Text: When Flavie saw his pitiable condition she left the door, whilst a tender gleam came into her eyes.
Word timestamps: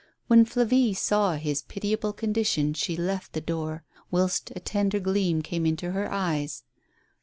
When 0.25 0.45
Flavie 0.45 0.95
saw 0.95 1.35
his 1.35 1.61
pitiable 1.61 2.11
condition 2.11 2.73
she 2.73 2.97
left 2.97 3.33
the 3.33 3.39
door, 3.39 3.83
whilst 4.09 4.49
a 4.55 4.59
tender 4.59 4.99
gleam 4.99 5.43
came 5.43 5.63
into 5.63 5.91
her 5.91 6.11
eyes. 6.11 6.63